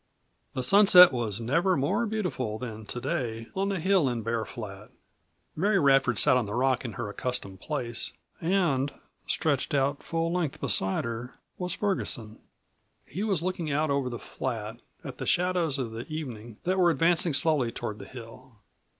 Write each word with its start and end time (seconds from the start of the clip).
The 0.55 0.63
sunset 0.63 1.11
was 1.13 1.39
never 1.39 1.77
more 1.77 2.07
beautiful 2.07 2.57
than 2.57 2.87
to 2.87 2.99
day 2.99 3.49
on 3.55 3.69
the 3.69 3.79
hill 3.79 4.09
in 4.09 4.23
Bear 4.23 4.45
Flat. 4.45 4.89
Mary 5.55 5.77
Radford 5.77 6.17
sat 6.17 6.35
on 6.35 6.47
the 6.47 6.55
rock 6.55 6.83
in 6.83 6.93
her 6.93 7.07
accustomed 7.07 7.59
place 7.59 8.11
and 8.41 8.91
stretched 9.27 9.75
out, 9.75 10.01
full 10.01 10.33
length 10.33 10.59
beside 10.59 11.03
her, 11.05 11.35
was 11.59 11.75
Ferguson. 11.75 12.39
He 13.05 13.21
was 13.21 13.43
looking 13.43 13.71
out 13.71 13.91
over 13.91 14.09
the 14.09 14.17
flat, 14.17 14.77
at 15.03 15.19
the 15.19 15.27
shadows 15.27 15.77
of 15.77 15.91
the 15.91 16.07
evening 16.07 16.57
that 16.63 16.79
were 16.79 16.89
advancing 16.89 17.35
slowly 17.35 17.71
toward 17.71 17.99
the 17.99 18.05
hill. 18.05 18.53